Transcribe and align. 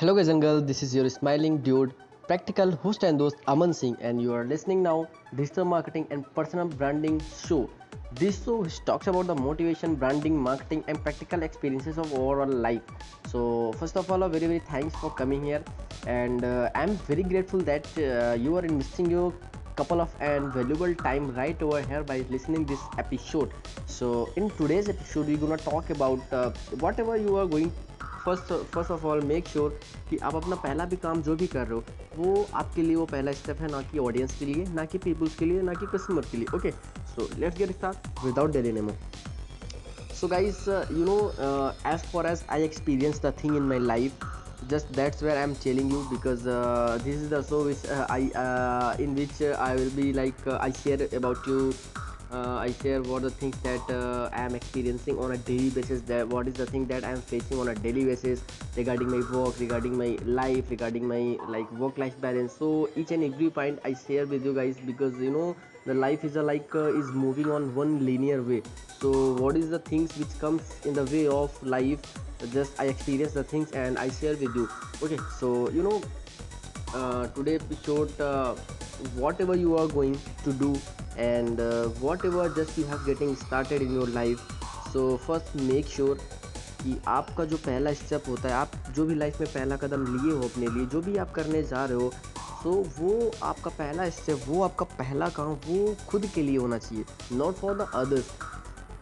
Hello 0.00 0.14
guys 0.14 0.28
and 0.28 0.40
girls, 0.40 0.64
this 0.64 0.80
is 0.84 0.94
your 0.94 1.08
smiling 1.08 1.58
dude, 1.58 1.92
practical 2.28 2.70
host 2.70 3.02
and 3.02 3.18
host 3.18 3.34
Aman 3.48 3.72
Singh 3.72 3.96
and 4.00 4.22
you 4.22 4.32
are 4.32 4.44
listening 4.44 4.80
now 4.80 5.08
Digital 5.34 5.64
Marketing 5.64 6.06
and 6.12 6.24
Personal 6.36 6.68
Branding 6.68 7.20
Show. 7.44 7.68
This 8.12 8.44
show 8.44 8.64
talks 8.86 9.08
about 9.08 9.26
the 9.26 9.34
motivation, 9.34 9.96
branding, 9.96 10.38
marketing 10.38 10.84
and 10.86 11.02
practical 11.02 11.42
experiences 11.42 11.98
of 11.98 12.14
overall 12.14 12.46
life. 12.46 12.82
So 13.26 13.72
first 13.72 13.96
of 13.96 14.08
all, 14.08 14.20
very 14.28 14.46
very 14.46 14.60
thanks 14.60 14.94
for 14.94 15.10
coming 15.10 15.42
here 15.42 15.64
and 16.06 16.44
uh, 16.44 16.70
I'm 16.76 16.94
very 17.10 17.24
grateful 17.24 17.58
that 17.62 17.88
uh, 17.98 18.36
you 18.38 18.56
are 18.56 18.64
investing 18.64 19.10
your 19.10 19.34
couple 19.74 20.00
of 20.00 20.14
and 20.20 20.52
valuable 20.52 20.94
time 20.94 21.34
right 21.34 21.60
over 21.60 21.80
here 21.82 22.04
by 22.04 22.24
listening 22.30 22.64
this 22.66 22.80
episode 22.98 23.52
so 23.86 24.28
in 24.34 24.50
today's 24.60 24.88
episode 24.88 25.28
we're 25.28 25.36
gonna 25.36 25.56
talk 25.56 25.90
about 25.90 26.32
uh, 26.32 26.50
whatever 26.80 27.16
you 27.16 27.36
are 27.36 27.46
going 27.46 27.70
first 28.24 28.52
first 28.74 28.90
of 28.90 29.04
all 29.06 29.20
make 29.26 29.48
sure 29.48 29.78
कि 30.10 30.16
आप 30.16 30.34
अपना 30.36 30.56
पहला 30.56 30.84
भी 30.84 30.96
काम 31.02 31.22
जो 31.22 31.36
भी 31.36 31.46
कर 31.46 31.66
रहे 31.66 31.74
हो, 31.74 31.84
वो 32.16 32.46
आपके 32.54 32.82
लिए 32.82 32.96
वो 32.96 33.06
पहला 33.06 33.32
स्टेप 33.32 33.60
है, 33.60 33.70
ना 33.72 33.80
कि 33.90 33.98
ऑडियंस 33.98 34.38
के 34.38 34.44
लिए, 34.46 34.64
ना 34.74 34.84
कि 34.84 34.98
पीपल्स 34.98 35.34
के 35.36 35.44
लिए, 35.44 35.62
ना 35.62 35.74
कि 35.74 35.86
कस्टमर 35.96 36.26
के 36.30 36.36
लिए 36.36 36.56
okay 36.56 36.70
so 37.14 37.28
let's 37.38 37.58
get 37.58 37.72
start 37.76 38.24
without 38.24 38.52
delay 38.52 38.72
no more 38.72 38.96
so 40.20 40.28
guys 40.28 40.68
you 40.70 41.04
know 41.04 41.18
as 41.92 42.10
far 42.12 42.26
as 42.26 42.44
I 42.50 42.62
experience 42.64 43.20
the 43.22 43.34
thing 43.44 43.56
in 43.56 43.62
my 43.68 43.78
life 43.78 44.24
just 44.70 44.94
that's 44.94 45.22
where 45.22 45.36
I 45.36 45.42
am 45.42 45.54
telling 45.54 45.92
you 45.92 46.00
because 46.10 46.42
this 47.04 47.14
is 47.14 47.34
the 47.34 47.40
so 47.48 47.62
which 47.64 47.86
I 48.10 48.30
in 49.04 49.14
which 49.14 49.42
I 49.42 49.76
will 49.76 49.90
be 49.96 50.12
like 50.12 50.48
I 50.60 50.72
share 50.82 51.08
about 51.16 51.48
you 51.48 51.72
uh, 52.30 52.56
I 52.56 52.72
share 52.72 53.02
what 53.02 53.22
the 53.22 53.30
things 53.30 53.56
that 53.58 53.90
uh, 53.90 54.28
I 54.32 54.42
am 54.42 54.54
experiencing 54.54 55.18
on 55.18 55.32
a 55.32 55.38
daily 55.38 55.70
basis. 55.70 56.02
That 56.02 56.28
what 56.28 56.46
is 56.48 56.54
the 56.54 56.66
thing 56.66 56.86
that 56.86 57.04
I 57.04 57.10
am 57.12 57.22
facing 57.22 57.58
on 57.58 57.68
a 57.68 57.74
daily 57.74 58.04
basis 58.04 58.42
regarding 58.76 59.10
my 59.10 59.22
work, 59.32 59.58
regarding 59.58 59.96
my 59.96 60.18
life, 60.24 60.70
regarding 60.70 61.08
my 61.08 61.38
like 61.48 61.70
work-life 61.72 62.20
balance. 62.20 62.52
So 62.52 62.90
each 62.96 63.10
and 63.12 63.24
every 63.24 63.50
point 63.50 63.80
I 63.84 63.94
share 63.94 64.26
with 64.26 64.44
you 64.44 64.54
guys 64.54 64.76
because 64.84 65.18
you 65.18 65.30
know 65.30 65.56
the 65.86 65.94
life 65.94 66.24
is 66.24 66.36
a 66.36 66.42
like 66.42 66.74
uh, 66.74 66.92
is 67.02 67.10
moving 67.12 67.50
on 67.50 67.74
one 67.74 68.04
linear 68.04 68.42
way. 68.42 68.62
So 69.00 69.34
what 69.34 69.56
is 69.56 69.70
the 69.70 69.78
things 69.78 70.16
which 70.18 70.38
comes 70.38 70.76
in 70.84 70.94
the 70.94 71.04
way 71.04 71.26
of 71.28 71.62
life? 71.62 72.00
Just 72.52 72.78
I 72.80 72.86
experience 72.86 73.32
the 73.32 73.44
things 73.44 73.72
and 73.72 73.98
I 73.98 74.10
share 74.10 74.36
with 74.36 74.54
you. 74.54 74.68
Okay, 75.02 75.18
so 75.38 75.70
you 75.70 75.82
know 75.82 76.02
uh, 76.94 77.26
today 77.28 77.56
episode 77.56 78.20
uh, 78.20 78.54
whatever 79.14 79.56
you 79.56 79.76
are 79.76 79.88
going 79.88 80.18
to 80.44 80.52
do 80.52 80.78
and 81.18 81.60
uh, 81.60 81.86
whatever 82.00 82.48
just 82.48 82.76
you 82.78 82.84
have 82.84 83.04
getting 83.04 83.34
started 83.36 83.82
in 83.82 83.92
your 83.92 84.06
life 84.16 84.42
so 84.92 85.04
first 85.26 85.54
make 85.70 85.94
sure 85.94 86.16
कि 86.82 86.96
आपका 87.08 87.44
जो 87.52 87.56
पहला 87.56 87.92
step 88.00 88.28
होता 88.28 88.48
है 88.48 88.54
आप 88.54 88.72
जो 88.96 89.04
भी 89.06 89.14
life 89.14 89.40
में 89.40 89.48
पहला 89.52 89.76
कदम 89.76 90.04
लिए 90.16 90.32
हो 90.32 90.42
अपने 90.48 90.66
लिए 90.74 90.86
जो 90.92 91.00
भी 91.02 91.16
आप 91.22 91.32
करने 91.34 91.62
जा 91.70 91.84
रहे 91.84 92.02
हो 92.02 92.10
सो 92.62 92.72
so 92.72 93.00
वो 93.00 93.30
आपका 93.44 93.70
पहला 93.70 94.08
स्टेप 94.18 94.44
वो 94.48 94.62
आपका 94.64 94.84
पहला 94.98 95.28
काम 95.38 95.52
वो 95.66 95.94
खुद 96.08 96.26
के 96.34 96.42
लिए 96.42 96.56
होना 96.58 96.78
चाहिए 96.78 97.04
नॉट 97.32 97.56
फॉर 97.56 97.74
द 97.78 97.88
अदर्स 97.94 98.30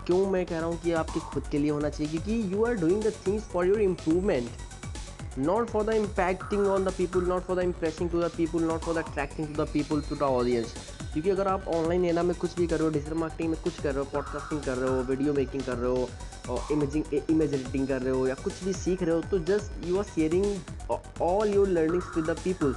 क्यों 0.07 0.25
मैं 0.31 0.45
कह 0.47 0.59
रहा 0.59 0.67
हूँ 0.67 0.81
कि 0.83 0.93
आपके 1.03 1.21
खुद 1.21 1.49
के 1.53 1.59
लिए 1.59 1.71
होना 1.71 1.89
चाहिए? 1.91 2.13
क्योंकि 2.13 2.55
you 2.55 2.65
are 2.65 2.75
doing 2.81 3.03
the 3.03 3.13
things 3.27 3.45
for 3.53 3.67
your 3.67 3.81
improvement 3.83 5.39
not 5.39 5.71
for 5.71 5.85
the 5.85 5.95
impacting 5.95 6.67
on 6.67 6.85
the 6.85 6.93
people 6.99 7.25
not 7.29 7.43
for 7.47 7.57
the 7.57 7.65
impressing 7.65 8.11
to 8.11 8.23
the 8.23 8.31
people 8.37 8.63
not 8.65 8.81
for 8.81 8.95
the 8.95 8.99
attracting 8.99 9.55
to 9.55 9.63
the 9.65 9.69
people 9.73 10.01
to 10.09 10.17
the 10.17 10.23
audience 10.23 10.75
क्योंकि 11.17 11.31
अगर 11.31 11.49
आप 11.49 11.69
online 11.75 12.03
लेना 12.03 12.23
में 12.23 12.35
कुछ 12.39 12.55
भी 12.57 12.67
कर 12.67 12.77
रहे 12.77 12.85
हो 12.85 12.93
डिजिटल 12.93 13.15
मार्केटिंग 13.19 13.51
में 13.51 13.61
कुछ 13.63 13.81
कर 13.83 13.91
रहे 13.91 13.99
हो 13.99 14.05
पॉडकास्टिंग 14.13 14.61
कर 14.63 14.77
रहे 14.77 14.91
हो 14.91 15.03
वीडियो 15.11 15.33
मेकिंग 15.35 15.63
कर 15.63 15.77
रहे 15.77 15.91
हो, 15.91 16.09
और 16.49 16.73
इमेजिंग 16.73 17.15
इमेज 17.31 17.55
एडिटिंग 17.55 17.87
कर 17.89 18.03
रहे 18.03 18.13
हो, 18.15 18.27
या 18.29 18.35
कुछ 18.43 18.63
भी 18.65 18.73
सीख 18.73 19.03
रहे 19.03 19.15
हो 19.15 19.21
तो 19.31 19.39
just 19.51 19.87
you 19.87 19.97
are 19.99 20.05
sharing 20.05 20.91
all 21.23 21.55
your 21.55 21.69
learnings 21.69 22.17
with 22.17 22.25
the 22.31 22.37
peoples 22.45 22.77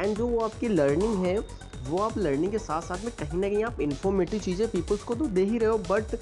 and 0.00 0.16
जो 0.16 0.26
वो 0.26 0.40
आपकी 0.40 0.68
लर्निंग 0.68 1.24
है 1.26 1.36
वो 1.88 1.98
आप 2.02 2.16
लर्निंग 2.18 2.52
के 2.52 2.58
साथ 2.58 2.82
साथ 2.82 3.04
में 3.04 3.12
कहीं 3.18 3.38
ना 3.40 3.48
कहीं 3.48 3.64
आप 3.64 3.80
इन्फॉर्मेटिव 3.80 4.40
चीज़ें 4.40 4.66
पीपल्स 4.70 5.02
को 5.04 5.14
तो 5.14 5.26
दे 5.28 5.44
ही 5.44 5.58
रहे 5.58 5.70
हो 5.70 5.78
बट 5.90 6.14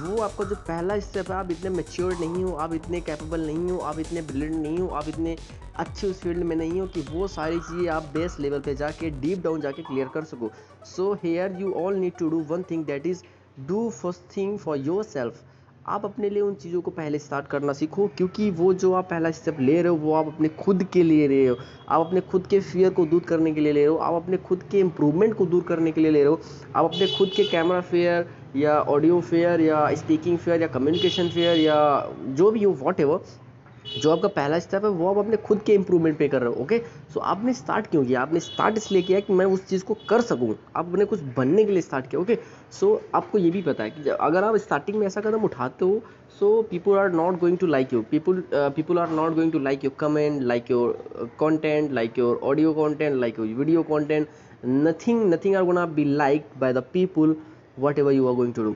वो 0.00 0.20
आपका 0.22 0.44
जो 0.44 0.56
पहला 0.68 0.98
स्टेप 1.00 1.30
है, 1.30 1.36
आप 1.36 1.50
इतने 1.50 1.70
मेच्योर 1.70 2.14
नहीं 2.20 2.44
हो, 2.44 2.52
आप 2.54 2.74
इतने 2.74 3.00
कैपेबल 3.00 3.46
नहीं 3.46 3.70
हो, 3.70 3.78
आप 3.78 3.98
इतने 3.98 4.22
ब्रिलियंट 4.22 4.56
नहीं 4.56 4.78
हो, 4.78 4.88
आप 4.88 5.08
इतने 5.08 5.36
अच्छे 5.76 6.06
उस 6.06 6.20
फ़ील्ड 6.20 6.42
में 6.44 6.56
नहीं 6.56 6.80
हो 6.80 6.86
कि 6.86 7.00
वो 7.10 7.28
सारी 7.28 7.58
चीज़ें 7.60 7.88
आप 7.90 8.10
बेस 8.14 8.36
लेवल 8.40 8.60
पे 8.60 8.74
जाके 8.74 9.10
डीप 9.20 9.42
डाउन 9.44 9.60
जाके 9.60 9.82
क्लियर 9.82 10.08
कर 10.14 10.24
सको। 10.24 10.50
So 10.86 11.12
here 11.24 11.56
you 11.60 11.72
all 11.82 11.94
need 11.96 12.16
to 12.18 12.28
do 12.30 12.40
one 12.50 12.62
thing 12.70 12.84
that 12.86 13.06
is 13.06 13.22
do 13.68 13.88
first 13.90 14.36
thing 14.36 14.58
for 14.58 14.78
your 14.78 15.04
self 15.04 15.40
आप 15.86 16.04
अपने 16.04 16.28
लिए 16.30 16.42
उन 16.42 16.54
चीज़ों 16.54 16.80
को 16.80 16.90
पहले 16.90 17.18
स्टार्ट 17.18 17.46
करना 17.46 17.72
सीखो, 17.72 18.06
क्योंकि 18.06 18.50
वो 18.50 18.74
जो 18.74 18.92
आप 18.92 19.08
पहला 19.10 19.30
स्टेप 19.30 19.56
ले 19.60 19.82
रहे 19.82 19.90
हो, 19.90 19.96
वो 19.96 20.14
आप 20.14 20.26
अपने 20.26 20.48
खुद 20.48 20.84
के 20.84 21.02
लिए 21.02 21.28
ले 21.28 21.36
रहे 21.36 21.46
हो। 21.46 21.56
आप 21.88 22.06
अपने 22.06 22.20
खुद 22.20 22.46
के 22.46 22.60
फियर 22.60 22.90
को 22.90 23.06
दूर 23.06 23.20
करने 23.20 23.52
के 23.52 23.60
लिए 23.60 23.72
ले 23.72 23.80
रहे 23.80 23.88
हो। 23.88 23.96
आप 23.96 24.22
अपने 24.22 24.36
खुद 24.36 24.62
के 24.62 24.80
इम्प्रूवमेंट 24.80 25.34
को 25.34 25.46
दूर 25.46 25.62
करने 25.62 25.92
के 25.92 26.00
लिए 26.00 26.10
ले 26.10 26.22
रहे 26.24 26.32
हो। 26.32 26.40
आप 26.76 26.84
अपने 26.84 27.06
खुद 27.06 27.30
के 27.36 27.44
कैमरा 27.44 27.80
फेयर 27.80 28.26
या 28.56 28.80
ऑडियो 28.80 29.20
फेयर 29.20 29.60
या 29.60 29.94
स्पीकिंग 29.94 30.38
फेयर 30.38 30.62
या 30.62 30.68
कम्युनिकेशन 30.68 31.28
फेयर 31.28 31.56
या 31.56 32.08
जो 32.28 32.50
भी 32.50 32.62
हो 32.62 32.72
वॉट 32.72 33.00
एवर 33.00 33.24
जो 34.00 34.10
आपका 34.10 34.28
पहला 34.28 34.58
स्टेप 34.58 34.84
है, 34.84 34.90
वो 34.90 35.08
आप 35.10 35.18
अपने 35.18 35.36
खुद 35.36 35.62
के 35.66 35.74
इंप्रूवमेंट 35.74 36.16
पे 36.18 36.28
कर 36.28 36.42
रहे 36.42 36.52
हो 36.52 36.62
ओके 36.62 36.78
सो 37.14 37.20
आपने 37.20 37.52
स्टार्ट 37.54 37.86
क्यों 37.86 38.04
किया? 38.04 38.20
आपने 38.22 38.40
स्टार्ट 38.40 38.76
इसलिए 38.76 39.02
किया 39.02 39.20
कि 39.20 39.32
मैं 39.32 39.44
उस 39.46 39.66
चीज़ 39.68 39.84
को 39.84 39.94
कर 40.08 40.20
सकूँ। 40.20 40.54
आप 40.76 40.86
अपने 40.86 41.04
कुछ 41.04 41.20
बनने 41.36 41.64
के 41.64 41.72
लिए 41.72 41.82
स्टार्ट 41.82 42.06
किया 42.10 42.20
ओके 42.20 42.38
सो 42.72 43.00
आपको 43.14 43.38
ये 43.38 43.50
भी 43.50 43.62
पता 43.62 43.84
है 43.84 43.90
कि 43.90 44.08
अगर 44.10 44.44
आप 44.44 44.56
स्टार्टिंग 44.56 44.98
में 44.98 45.06
ऐसा 45.06 45.20
कदम 45.20 45.44
उठाते 45.44 45.84
हो 45.84 46.00
so 46.38 46.50
people 46.70 46.98
are 46.98 47.12
not 47.12 47.38
going 47.40 47.58
to 47.58 47.66
like 47.66 47.92
you 47.92 48.02
people 48.10 48.42
people 48.52 48.98
are 48.98 49.10
not 49.10 49.34
going 49.34 49.52
to 49.52 49.58
like 49.58 49.84
your 49.84 49.94
comment 50.00 50.42
like 50.42 50.70
your 50.70 51.28
content 51.38 51.92
like 51.92 52.18
your 52.18 52.40
audio 52.44 52.72
content 52.74 53.16
like 53.16 53.38
your 53.38 53.48
video 53.48 53.82
content 53.82 54.28
nothing 54.64 55.32
nothing 55.32 55.56
are 55.56 55.64
gonna 55.64 55.86
be 55.98 56.04
like 56.04 56.46
by 56.60 56.72
the 56.72 56.82
people 56.92 57.36
whatever 57.98 58.12
you 58.12 58.28
are 58.28 58.34
going 58.34 58.54
to 58.54 58.64
do 58.64 58.74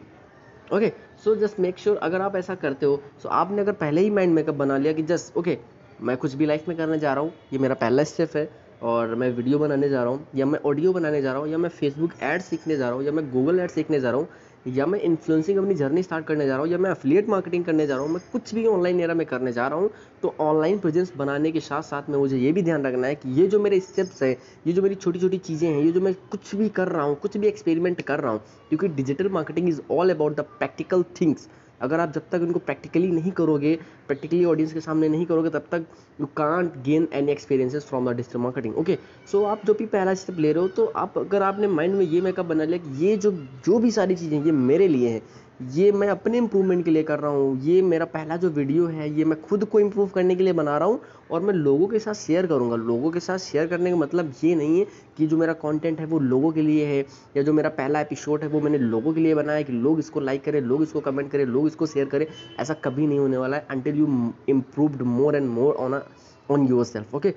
okay 0.74 0.92
so 1.24 1.34
just 1.36 1.58
make 1.60 1.78
sure 1.78 1.96
अगर 1.96 2.20
आप 2.20 2.36
ऐसा 2.36 2.54
करते 2.54 2.86
हो 2.86 2.96
सो 2.96 3.28
so 3.28 3.34
आपने 3.34 3.60
अगर 3.62 3.72
पहले 3.72 4.00
ही 4.00 4.10
mind 4.10 4.32
makeup 4.34 4.54
बना 4.54 4.76
लिया 4.78 4.92
कि 4.92 5.02
जस्ट 5.02 5.36
ओके 5.36 5.50
okay, 5.50 6.02
मैं 6.02 6.16
कुछ 6.16 6.34
भी 6.34 6.46
लाइफ 6.46 6.68
में 6.68 6.76
करने 6.76 6.98
जा 6.98 7.12
रहा 7.14 7.24
हूँ 7.24 7.32
ये 7.52 7.58
मेरा 7.58 7.74
पहला 7.74 8.04
स्टेप 8.04 8.36
है 8.36 8.48
और 8.82 9.14
मैं 9.14 9.30
वीडियो 9.30 9.58
बनाने 9.58 9.88
जा 9.88 10.02
रहा 10.02 10.12
हूँ 10.12 10.26
या 10.34 10.46
मैं 10.46 10.58
ऑडियो 10.66 10.92
बनाने 10.92 11.20
जा 11.22 11.32
रहा 11.32 11.40
हूँ 11.40 11.48
या 11.48 11.58
मैं 11.58 11.68
फेसबुक 11.68 12.12
एड 12.22 12.40
सीखने 12.40 12.76
जा 12.76 12.88
रहा 12.88 12.96
हूँ 12.96 13.04
या 13.04 13.12
मैं 13.12 13.30
गूगल 13.32 13.60
एड 13.60 13.70
सीखने 13.70 14.00
जा 14.00 14.10
रहा 14.10 14.20
हूँ 14.20 14.28
या 14.66 14.86
मैं 14.86 15.00
इन्फ्लुएंसिंग 15.00 15.58
अपनी 15.58 15.74
जर्नी 15.74 16.02
स्टार्ट 16.02 16.26
करने 16.26 16.46
जा 16.46 16.52
रहा 16.52 16.62
हूँ, 16.62 16.70
या 16.70 16.78
मैं 16.78 16.90
अफिलियट 16.90 17.28
मार्केटिंग 17.28 17.64
करने 17.64 17.86
जा 17.86 17.94
रहा 17.94 18.04
हूँ, 18.04 18.12
मैं 18.12 18.20
कुछ 18.32 18.54
भी 18.54 18.66
ऑनलाइन 18.66 19.00
एरा 19.00 19.14
में 19.14 19.26
करने 19.26 19.52
जा 19.52 19.66
रहा 19.68 19.78
हूँ 19.78 19.90
तो 20.22 20.34
ऑनलाइन 20.40 20.78
प्रेजेंस 20.78 21.12
बनाने 21.16 21.52
के 21.52 21.60
साथ 21.60 21.82
साथ 21.82 22.08
में 22.10 22.18
मुझे 22.18 22.38
ये 22.38 22.52
भी 22.52 22.62
ध्यान 22.62 22.86
रखना 22.86 23.06
है 23.06 23.14
कि 23.14 23.40
ये 23.40 23.46
जो 23.46 23.60
मेरे 23.60 23.80
स्टेप्स 23.80 24.22
हैं, 24.22 24.36
ये 24.66 24.72
जो 24.72 24.82
मेरी 24.82 24.94
छोटी 24.94 25.18
छोटी 25.18 25.38
चीज़ें 25.38 25.68
हैं, 25.68 25.82
ये 25.82 25.92
जो 25.92 26.00
मैं 26.00 26.14
कुछ 26.30 26.54
भी 26.54 26.68
कर 26.70 26.88
रहा 26.88 27.02
हूँ, 27.02 27.14
कुछ 27.16 27.36
भी 27.36 27.46
एक्सपेरिमेंट 27.48 28.02
कर 28.02 28.20
रहा 28.20 28.32
हूँ, 28.32 28.40
क्योंकि 28.68 28.88
digital 28.88 29.28
marketing 29.28 29.68
is 29.68 29.80
all 29.90 30.10
about 30.10 30.36
the 30.36 30.40
practical 30.58 31.04
things 31.20 31.48
अगर 31.82 32.00
आप 32.00 32.12
जब 32.12 32.28
तक 32.32 32.40
उनको 32.42 32.58
प्रैक्टिकली 32.60 33.10
नहीं 33.10 33.30
करोगे 33.32 33.74
प्रैक्टिकली 34.06 34.44
ऑडियंस 34.44 34.72
के 34.72 34.80
सामने 34.80 35.08
नहीं 35.08 35.26
करोगे, 35.26 35.50
तब 35.50 35.66
तक 35.72 35.84
you 36.20 36.26
can't 36.36 36.76
gain 36.84 37.08
any 37.14 37.32
experiences 37.32 37.84
from 37.84 38.10
the 38.10 38.16
digital 38.16 38.38
marketing 38.40 38.76
okay 38.78 38.98
so 39.32 39.42
आप 39.44 39.66
जो 39.66 39.74
भी 39.74 39.86
पहला 39.86 40.14
स्टेप 40.14 40.38
ले 40.38 40.52
रहे 40.52 40.62
हो 40.62 40.68
तो 40.68 40.86
आप, 40.86 41.18
अगर 41.18 41.42
आपने 41.42 41.66
माइंड 41.68 41.94
में 41.94 42.04
ये 42.04 42.20
मेकअप 42.20 42.46
बना 42.46 42.64
लिया 42.64 42.78
कि 42.78 43.06
ये 43.06 43.16
जो 43.16 43.30
जो 43.66 43.78
भी 43.78 43.90
सारी 43.90 44.14
चीज़ें, 44.16 44.44
ये 44.44 44.52
मेरे 44.52 44.88
लिए 44.88 45.08
हैं 45.08 45.22
ये 45.60 45.92
मैं 45.92 46.08
अपने 46.08 46.38
इम्प्रूवमेंट 46.38 46.84
के 46.84 46.90
लिए 46.90 47.02
कर 47.02 47.18
रहा 47.18 47.30
हूँ, 47.30 47.60
ये 47.60 47.80
मेरा 47.82 48.04
पहला 48.06 48.36
जो 48.36 48.48
वीडियो 48.50 48.86
है, 48.86 49.08
ये 49.10 49.24
मैं 49.24 49.40
खुद 49.42 49.64
को 49.64 49.80
इम्प्रूव 49.80 50.08
करने 50.14 50.34
के 50.36 50.42
लिए 50.44 50.52
बना 50.52 50.76
रहा 50.78 50.88
हूँ 50.88 51.00
और 51.30 51.40
मैं 51.42 51.54
लोगों 51.54 51.86
के 51.88 51.98
साथ 51.98 52.14
शेयर 52.14 52.46
करूँगा। 52.46 52.76
लोगों 52.76 53.10
के 53.10 53.20
साथ 53.20 53.38
शेयर 53.38 53.66
करने 53.66 53.90
का 53.90 53.96
मतलब 53.96 54.32
ये 54.44 54.54
नहीं 54.54 54.78
है 54.78 54.86
कि 55.18 55.26
जो 55.26 55.36
मेरा 55.36 55.52
कंटेंट 55.54 56.00
है 56.00 56.06
वो 56.06 56.18
लोगों 56.18 56.52
के 56.52 56.62
लिए 56.62 56.86
है 56.86 57.00
या 57.36 57.42
जो 57.42 57.52
मेरा 57.52 57.68
पहला 57.70 58.00
एपिसोड 58.00 58.42
है 58.42 58.48
वो 58.48 58.60
मैंने 58.60 58.78
लोगों 58.78 59.12
के 59.14 59.20
लिए 59.20 59.34
बनाया 59.34 59.62
कि 59.62 59.72
लोग 59.72 59.98
इसको 59.98 60.20
लाइक 60.20 60.44
करें, 60.44 60.60
लोग 60.60 60.82
इसको 60.82 61.00
कमेंट 61.00 61.30
करें, 61.32 61.44
लोग 61.46 61.66
इसको 61.66 61.86
शेयर 61.86 62.06
करें, 62.06 62.26
ऐसा 62.60 62.74
कभी 62.84 63.06
नहीं 63.06 63.18
होने 63.18 63.36
वाला 63.36 63.56
है 63.56 63.66
until 63.70 63.98
you 63.98 64.32
improved 64.48 65.02
more 65.04 65.36
and 65.36 65.48
more 65.50 65.74
on 65.74 66.00
on 66.48 66.66
your 66.68 66.84
self 66.84 67.14
okay 67.14 67.34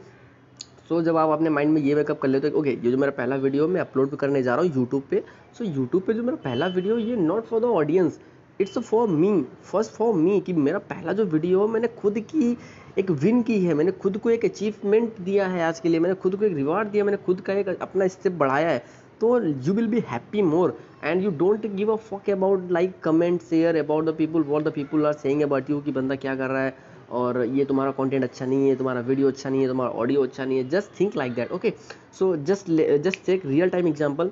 so 0.90 0.96
so, 0.96 1.06
जब 1.06 1.18
आप 1.18 1.30
अपने 1.30 1.50
माइंड 1.50 1.72
में 1.74 1.82
ये 1.82 1.96
मेकअप 1.96 2.20
कर 2.22 2.28
लेते 2.28 2.48
हो 2.48 2.60
ओके 2.60 2.70
ये 2.70 2.92
जो 2.92 2.98
मेरा 2.98 3.12
पहला 3.18 3.36
वीडियो 3.36 3.68
मैं 3.68 3.82
अपलोड 3.82 4.10
भी 4.12 4.18
करने 4.18 4.42
जा 4.44 4.56
रहा 4.56 4.66
हूँ 4.66 4.76
यूट्यूब 4.76 5.04
पे 5.10 5.24
सो 5.58 5.64
so, 5.64 5.76
यूट्यूब 5.76 6.04
पे 6.04 6.14
जो 6.14 6.24
मेरा 6.24 6.36
पहला 6.44 6.68
वीडियो 6.68 6.98
ये 6.98 7.16
not 7.16 7.46
for 7.46 7.60
the 7.62 7.66
audience 7.82 8.20
it's 8.62 8.78
for 8.80 9.08
me 9.10 9.30
first 9.72 9.92
for 9.92 10.14
me 10.14 10.40
कि 10.40 10.54
मेरा 10.54 10.80
पहला 10.90 11.14
जो 11.14 11.26
वीडियो 11.26 11.68
मैंने 11.68 11.88
खुद 12.02 12.20
की 12.32 12.58
एक 12.98 13.12
विन 13.22 13.42
की 13.42 13.60
है 13.66 13.74
मैंने 13.74 13.92
खुद 14.02 14.18
को 14.18 14.30
एक 14.30 14.46
अचीवमेंट 14.46 15.20
दिया 15.22 15.48
है 15.48 15.64
आज 15.64 15.80
के 15.80 15.90
लिए 15.90 16.00
मैंने 16.00 16.16
खुद 16.16 16.36
को 16.36 16.46
एक 16.46 16.56
रिवार्ड 16.56 16.88
दिया 16.88 17.04
मैंने 17.04 17.18
खुद 17.26 17.42
का 17.42 17.54
एक 17.54 17.70
अपना 17.82 18.08
स्टेप 18.08 18.34
बढ़ाया 18.40 18.70
है 18.70 18.84
तो 19.22 19.38
you 19.44 19.74
will 19.74 19.88
be 19.88 20.04
happy 20.10 20.42
more 20.42 20.78
and 21.04 21.24
you 21.24 21.32
don't 21.38 21.66
give 21.76 21.92
a 21.94 21.96
fuck 22.10 22.30
about 22.30 22.72
like 22.72 23.00
comment 23.04 23.42
share 23.50 23.78
about 23.78 24.06
the 24.06 24.16
people 24.18 24.44
what 24.50 24.64
the 24.64 24.72
people 24.76 25.06
are 25.06 25.14
saying 25.14 25.42
about 25.42 25.70
you 25.70 25.80
कि 25.82 25.92
बंदा 25.92 26.16
क्या 26.16 26.36
कर 26.36 26.50
रहा 26.50 26.64
है. 26.64 26.76
और 27.12 27.44
ये 27.46 27.66
तुम्हारा 27.66 27.92
कंटेंट 27.98 28.24
अच्छा 28.24 28.46
नहीं 28.46 28.70
है 28.70 28.76
तुम्हारा 28.76 29.02
वीडियो 29.02 29.28
अच्छा 29.28 29.50
नहीं 29.50 29.62
है 29.62 29.68
तुम्हारा 29.68 29.92
ऑडियो 30.02 30.24
अच्छा 30.24 30.46
नहीं 30.46 30.58
है 30.58 30.68
just 30.70 31.00
think 31.00 31.18
like 31.18 31.34
that 31.34 31.52
okay 31.52 31.74
so 32.20 32.36
just 32.44 32.72
just 33.04 33.26
take 33.26 33.46
real 33.46 33.70
time 33.70 33.88
example 33.88 34.32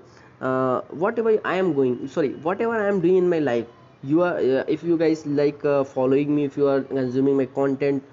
whatever 1.19 1.41
I 1.45 1.57
am 1.57 1.73
going 1.73 2.07
sorry 2.15 2.35
whatever 2.61 2.81
I 2.81 2.87
am 2.87 3.01
doing 3.01 3.17
in 3.17 3.29
my 3.29 3.39
life 3.39 3.75
uh, 4.03 4.63
if 4.67 4.83
you 4.83 4.97
guys 4.97 5.25
like 5.25 5.63
uh, 5.65 5.83
following 5.83 6.35
me 6.35 6.43
if 6.45 6.55
you 6.55 6.67
are 6.67 6.81
consuming 6.83 7.37
my 7.37 7.45
content 7.47 8.03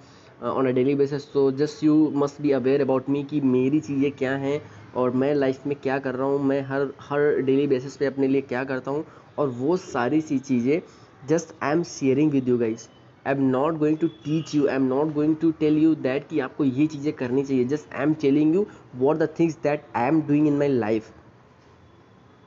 on 0.42 0.66
a 0.66 0.70
daily 0.74 0.94
basis 0.94 1.24
तो 1.32 1.50
just 1.58 1.82
you 1.84 1.94
must 2.14 2.40
be 2.42 2.50
aware 2.52 2.80
about 2.80 3.08
me 3.08 3.22
कि 3.24 3.40
मेरी 3.40 3.80
चीज़ें 3.80 4.10
क्या 4.12 4.34
हैं 4.36 4.60
और 4.96 5.10
मैं 5.12 5.34
life 5.34 5.66
में 5.66 5.76
क्या 5.82 5.98
कर 5.98 6.14
रहा 6.14 6.26
हूँ 6.26 6.42
मैं 6.44 6.60
हर 6.62 6.82
हर 7.00 7.40
डेली 7.42 7.66
बेसिस 7.66 7.96
पे 7.96 8.06
अपने 8.06 8.28
लिए 8.28 8.40
क्या 8.42 8.64
करता 8.64 8.90
हूँ 8.90 9.04
और 9.38 9.48
वो 9.60 9.76
सारी 9.76 10.20
सी 10.20 10.38
चीज़ें 10.40 10.80
just 11.28 11.54
I 11.62 11.72
am 11.72 11.82
sharing 11.82 12.30
with 12.32 12.48
you 12.48 12.58
guys 12.58 12.86
I 13.26 13.34
am 13.34 13.42
not 13.42 13.78
going 13.78 13.98
to 13.98 14.08
teach 14.24 14.54
you 14.54 14.66
I 14.68 14.74
am 14.74 14.86
not 14.86 15.12
going 15.14 15.36
to 15.40 15.50
tell 15.60 15.78
you 15.78 15.94
that 15.94 16.28
कि 16.28 16.40
आपको 16.40 16.64
ये 16.64 16.86
चीज़ें 16.86 17.12
करनी 17.12 17.44
चाहिए। 17.44 17.64
Just 17.64 17.94
I 17.94 18.02
am 18.02 18.14
telling 18.22 18.54
you 18.54 18.66
what 18.96 19.16
the 19.16 19.28
things 19.38 19.58
that 19.62 19.86
I 19.96 20.08
am 20.08 20.20
doing 20.22 20.46
in 20.48 20.58
my 20.58 20.68
life 20.68 21.12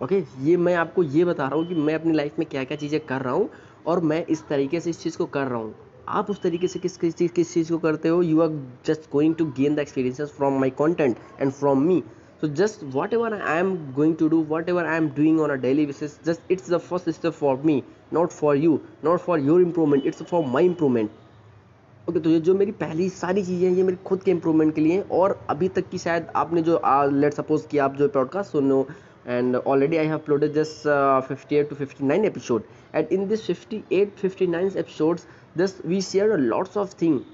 okay 0.01 0.23
ये 0.41 0.57
मैं 0.57 0.73
आपको 0.75 1.03
ये 1.03 1.25
बता 1.25 1.47
रहा 1.47 1.55
हूँ 1.55 1.67
कि 1.67 1.75
मैं 1.75 1.93
अपनी 1.95 2.13
लाइफ 2.13 2.39
में 2.39 2.47
क्या 2.49 2.63
क्या 2.63 2.77
चीज़ें 2.77 2.99
कर 3.05 3.21
रहा 3.21 3.33
हूँ 3.33 3.49
और 3.85 3.99
मैं 4.03 4.25
इस 4.25 4.47
तरीके 4.49 4.79
से 4.79 4.89
इस 4.89 5.01
चीज़ 5.01 5.17
को 5.17 5.25
कर 5.25 5.47
रहा 5.47 5.59
हूँ। 5.59 5.73
आप 6.07 6.29
उस 6.29 6.41
तरीके 6.41 6.67
से 6.67 6.79
किस 6.79 6.97
किस 6.97 7.15
चीज़ 7.15 7.31
किस 7.33 7.53
चीज़ 7.53 7.69
को 7.71 7.77
करते 7.77 8.09
हो? 8.09 8.21
You 8.21 8.41
are 8.41 8.49
just 8.85 9.11
going 9.11 9.35
to 9.35 9.45
gain 9.57 9.75
the 9.75 9.79
experiences 9.79 10.31
from 10.37 10.59
my 10.59 10.69
content 10.69 11.17
and 11.41 11.51
from 11.51 11.81
me 11.87 12.01
so 12.40 12.48
just 12.60 12.84
whatever 12.98 13.30
i 13.54 13.56
am 13.64 13.72
going 13.98 14.14
to 14.22 14.28
do 14.34 14.40
whatever 14.52 14.84
i 14.92 14.96
am 14.96 15.08
doing 15.18 15.40
on 15.40 15.52
a 15.56 15.58
daily 15.64 15.86
basis 15.90 16.18
just 16.28 16.54
it's 16.56 16.70
the 16.76 16.80
first 16.90 17.12
step 17.18 17.34
for 17.40 17.56
me 17.70 17.76
not 18.18 18.32
for 18.38 18.54
you 18.56 18.80
not 19.02 19.20
for 19.26 19.38
your 19.50 19.60
improvement 19.66 20.08
it's 20.12 20.30
for 20.34 20.46
my 20.56 20.64
improvement 20.70 21.18
okay 22.08 22.12
okay, 22.12 22.22
तो 22.24 22.30
ये 22.30 22.38
जो 22.46 22.54
मेरी 22.54 22.72
पहली 22.78 23.08
सारी 23.08 23.42
चीज़ें 23.44 23.70
ये 23.70 23.82
मेरे 23.82 23.96
खुद 24.06 24.22
के 24.22 24.30
इम्प्रूवमेंट 24.30 24.74
के 24.74 24.80
लिए 24.80 25.00
और 25.18 25.38
अभी 25.50 25.68
तक 25.76 25.88
की 25.90 25.98
शायद 26.04 26.26
आपने 26.36 26.62
जो 26.68 26.80
लेट 27.12 27.34
सपोज 27.34 27.66
कि 27.70 27.78
आप 27.84 27.96
जो 27.96 28.08
podcast 28.16 28.52
soon 28.52 28.68
low 28.68 28.86
and 29.26 29.56
already 29.56 29.98
I 30.00 30.04
have 30.04 30.24
uploaded 30.24 30.52
this 30.54 30.84
uh, 30.84 31.20
58 31.20 31.68
to 31.68 31.76
59 31.76 32.24
episode 32.24 32.64
and 32.92 33.06
in 33.08 33.28
this 33.28 33.46
58 33.46 34.18
59 34.18 34.72
episodes 34.76 35.26
this 35.54 35.80
we 35.84 36.00
share 36.00 36.32
a 36.34 36.38
lots 36.38 36.76
of 36.76 36.90
thing 36.92 37.24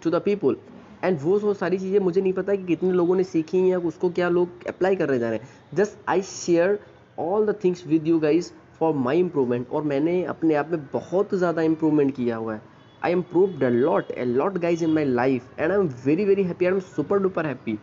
to 0.00 0.10
the 0.10 0.20
people 0.20 0.54
And 1.03 1.17
वो 1.21 1.37
वो 1.39 1.53
सारी 1.53 1.77
चीज़ें 1.77 1.99
मुझे 1.99 2.21
नहीं 2.21 2.33
पता 2.33 2.55
कि 2.55 2.63
कितने 2.63 2.91
लोगों 2.91 3.15
ने 3.15 3.23
सीखी 3.23 3.71
या 3.71 3.77
उसको 3.89 4.09
क्या 4.09 4.29
लोग 4.29 4.67
अप्लाई 4.67 4.95
करने 4.95 5.19
जा 5.19 5.29
रहे 5.29 5.39
हैं। 5.39 5.75
Just 5.75 5.97
I 6.09 6.21
share 6.21 6.79
all 7.19 7.45
the 7.45 7.55
things 7.63 7.85
with 7.87 8.07
you 8.07 8.19
guys 8.19 8.51
for 8.79 8.93
my 8.95 9.19
improvement 9.19 9.69
और 9.69 9.83
मैंने 9.83 10.23
अपने 10.25 10.55
आप 10.55 10.69
में 10.71 10.85
बहुत 10.93 11.33
ज़्यादा 11.35 11.61
इम्प्रूवमेंट 11.61 12.15
किया 12.15 12.35
हुआ 12.35 12.53
है। 12.53 12.61
I 13.03 13.11
improved 13.11 13.63
a 13.63 13.69
lot 13.69 14.11
a 14.11 14.25
lot 14.25 14.57
guys 14.57 14.83
in 14.83 14.93
my 14.93 15.05
life 15.05 15.59
and 15.59 15.71
I 15.71 15.77
am 15.77 15.87
very 16.05 16.25
very 16.25 16.43
happy 16.43 16.65
I 16.65 16.71
am 16.71 16.79
super 16.95 17.19
duper 17.19 17.45
happy 17.45 17.77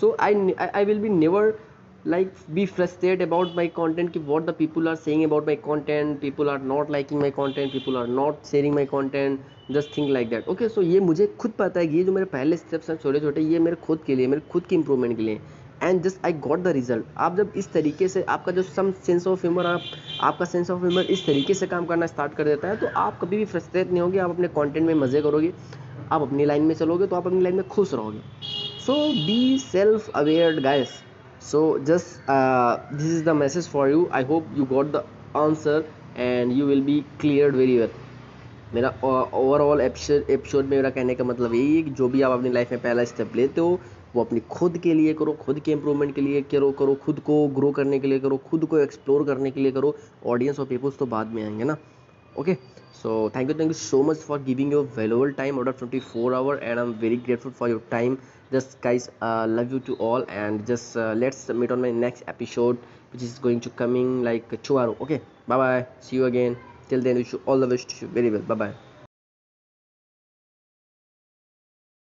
so 0.00 0.16
I 0.20 0.52
I 0.74 0.84
will 0.84 0.98
be 1.00 1.08
never 1.08 1.44
like, 2.06 2.32
be 2.54 2.64
frustrated 2.66 3.22
about 3.22 3.54
my 3.54 3.66
content, 3.66 4.12
ki 4.12 4.20
what 4.20 4.46
the 4.46 4.52
people 4.52 4.88
are 4.88 4.96
saying 4.96 5.24
about 5.24 5.46
my 5.46 5.56
content. 5.56 6.20
People 6.20 6.48
are 6.48 6.58
not 6.72 6.90
liking 6.96 7.20
my 7.20 7.30
content, 7.30 7.72
people 7.72 7.96
are 7.96 8.06
not 8.06 8.46
sharing 8.50 8.74
my 8.74 8.84
content, 8.86 9.40
just 9.70 9.92
think 9.92 10.10
like 10.16 10.30
that. 10.30 10.48
Okay, 10.54 10.68
so 10.68 10.82
ये 10.82 11.00
मुझे 11.00 11.26
खुद 11.40 11.52
पता 11.58 11.80
है 11.80 11.86
कि 11.86 11.96
ये 11.96 12.04
जो 12.04 12.12
मेरे 12.12 12.26
पहले 12.32 12.56
स्टेप्स 12.56 12.90
हैं, 12.90 12.96
छोटे 13.02 13.20
छोटे, 13.20 13.40
ये 13.52 13.58
मेरे 13.58 13.76
खुद 13.86 14.02
के 14.06 14.14
लिए, 14.14 14.26
मेरे 14.26 14.42
खुद 14.52 14.66
की 14.66 14.74
इंप्रूवमेंट 14.76 15.16
के 15.16 15.22
लिए. 15.22 15.40
And 15.82 16.02
just 16.02 16.24
I 16.24 16.32
got 16.44 16.58
the 16.62 16.68
result 16.74 17.06
आप 17.18 17.36
जब 17.36 17.52
इस 17.56 17.72
तरीके 17.72 18.08
से, 18.08 18.22
आपका 18.22 18.52
जो 18.52 18.62
सम 18.62 18.92
सेंस 19.06 19.26
ऑफ़ 19.26 19.40
ह्यूमर 19.40 19.66
आप, 19.66 19.82
आपका 20.20 20.44
सेंस 20.44 20.70
ऑफ़ 20.70 20.84
ह्यूमर 20.84 21.10
इस 21.10 21.24
तरीके 21.26 21.54
से 21.54 21.66
काम 21.66 21.86
करना 21.86 22.06
स्टार्ट 22.06 22.34
कर 22.34 22.44
देता 22.44 22.68
है 22.68 22.76
तो 22.76 22.86
आप 22.96 23.18
कभी 23.20 23.36
भी 23.36 23.44
फ्रस्ट्रेट 23.44 23.90
नहीं 23.90 24.00
होगे, 24.02 24.18
आप 24.18 24.30
अपने 24.30 24.48
कॉन्टेंट 24.48 24.86
में 24.86 24.94
मज़े 24.94 25.22
करोगे. 25.22 25.52
आप 26.12 26.22
अपनी 26.22 26.44
लाइन 26.44 26.62
में 26.62 26.74
चलोगे 26.74 27.06
तो 27.06 27.16
आप 27.16 27.26
अपनी 27.26 27.40
लाइन 27.40 27.56
में 27.56 27.68
खुश 27.68 27.92
रहोगे. 27.94 28.20
So 28.86 28.94
be 29.26 29.58
self 29.58 30.08
aware 30.14 30.60
guys 30.62 30.88
so 31.48 31.58
just 31.88 32.30
uh, 32.36 32.72
this 32.92 33.10
is 33.16 33.22
the 33.26 33.34
message 33.40 33.66
for 33.74 33.88
you. 33.88 34.08
I 34.20 34.22
hope 34.30 34.44
you 34.56 34.64
got 34.66 34.90
the 34.92 35.02
answer 35.40 35.84
and 36.16 36.56
you 36.58 36.66
will 36.66 36.82
be 36.88 36.96
cleared 37.22 37.54
very 37.62 37.76
well. 37.80 37.92
मेरा 38.74 38.88
ओवरऑल 39.04 39.80
एपिसोड 39.80 40.64
में 40.64 40.76
मेरा 40.76 40.90
कहने 40.90 41.14
का 41.14 41.24
मतलब 41.24 41.54
यही 41.54 41.76
है 41.76 41.82
कि 41.82 41.90
जो 41.98 42.08
भी 42.08 42.22
आप 42.28 42.32
अपनी 42.38 42.50
लाइफ 42.52 42.72
में 42.72 42.80
पहला 42.82 43.04
स्टेप 43.10 43.36
लेते 43.36 43.60
हो 43.60 43.78
वो 44.14 44.24
अपनी 44.24 44.40
खुद 44.50 44.78
के 44.86 44.94
लिए 44.94 45.12
करो 45.14 45.32
खुद 45.44 45.60
के 45.64 45.72
इंप्रूवमेंट 45.72 46.14
के 46.14 46.20
लिए 46.20 46.40
करो 46.52 46.70
करो 46.78 46.94
खुद 47.04 47.20
को 47.26 47.36
ग्रो 47.58 47.70
करने 47.78 47.98
के 47.98 48.08
लिए 48.08 48.18
करो 48.20 48.36
खुद 48.50 48.64
को 48.70 48.78
एक्सप्लोर 48.78 49.24
करने 49.26 49.50
के 49.50 49.60
लिए 49.60 49.72
करो। 49.72 49.94
ऑडियंस 50.26 50.60
और 50.60 50.66
पीपल्स 50.66 50.98
तो 50.98 51.06
बाद 51.06 51.26
में 51.34 51.42
आएँगे 51.42 51.64
ना। 51.64 51.76
Okay 52.40 52.54
so 53.02 53.30
thank 53.36 53.50
you 53.50 53.54
thank 53.58 53.68
you 53.68 53.72
so 53.72 54.02
much 54.02 54.16
for 54.28 54.38
giving 54.42 54.72
your 54.72 54.88
valuable 54.96 55.30
time 55.38 55.58
out 55.58 55.68
of 55.68 55.78
twenty 55.78 55.98
four 56.12 56.34
hour 56.34 56.60
and 56.62 56.78
I 56.78 56.84
am 56.84 56.92
very 57.00 57.16
grateful 57.26 57.52
for 57.58 57.70
your 57.70 57.82
time 57.90 58.16
just 58.52 58.80
guys 58.80 59.10
uh, 59.22 59.46
love 59.46 59.72
you 59.72 59.80
to 59.80 59.94
all 59.96 60.24
and 60.28 60.66
just 60.66 60.96
uh, 60.96 61.12
let's 61.14 61.48
meet 61.48 61.70
on 61.70 61.80
my 61.80 61.90
next 61.90 62.22
episode 62.28 62.78
which 63.12 63.22
is 63.22 63.38
going 63.38 63.60
to 63.60 63.70
coming 63.70 64.22
like 64.22 64.62
tomorrow 64.62 64.96
okay 65.00 65.20
bye 65.46 65.56
bye 65.56 65.86
see 66.00 66.16
you 66.16 66.26
again. 66.26 66.56
Till 66.88 67.00
then 67.00 67.16
wish 67.16 67.32
you 67.32 67.42
all 67.46 67.58
the 67.58 67.66
best. 67.66 67.90
Very 68.00 68.30
well. 68.30 68.42
Bye 68.42 68.54
bye 68.54 68.74